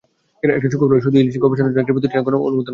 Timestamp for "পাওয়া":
2.43-2.57